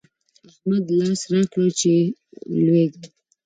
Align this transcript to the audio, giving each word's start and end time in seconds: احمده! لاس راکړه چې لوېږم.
احمده! 0.49 0.93
لاس 0.99 1.21
راکړه 1.31 1.67
چې 1.79 1.93
لوېږم. 2.63 3.03